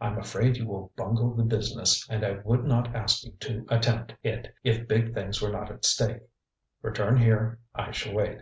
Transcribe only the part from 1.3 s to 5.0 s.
the business, and I would not ask you to attempt it if